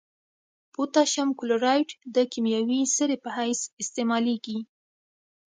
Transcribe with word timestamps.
پوتاشیم 0.73 1.29
کلورایډ 1.39 1.89
د 2.15 2.17
کیمیاوي 2.31 2.81
سرې 2.95 3.17
په 3.23 3.29
حیث 3.37 3.61
استعمالیږي. 3.81 4.59